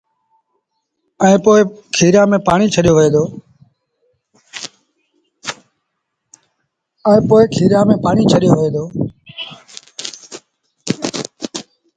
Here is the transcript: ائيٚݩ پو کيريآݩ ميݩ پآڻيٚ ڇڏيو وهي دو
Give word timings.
ائيٚݩ 1.23 1.41
پو 1.43 1.51
کيريآݩ 1.95 2.29
ميݩ 2.29 2.43
پآڻيٚ 2.47 2.71
ڇڏيو 2.73 2.93
وهي 2.95 3.09
دو 8.83 8.83